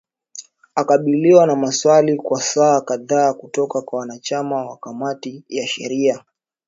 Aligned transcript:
Alikabiliwa 0.75 1.47
na 1.47 1.55
maswali 1.55 2.15
kwa 2.17 2.41
saa 2.41 2.81
kadhaa 2.81 3.33
kutoka 3.33 3.81
kwa 3.81 3.99
wanachama 3.99 4.65
wa 4.65 4.77
kamati 4.77 5.43
ya 5.49 5.67
sheria. 5.67 6.23